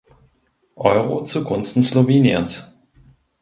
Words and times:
Euro 0.77 1.23
zu 1.25 1.43
Gunsten 1.43 1.83
Sloweniens. 1.83 2.73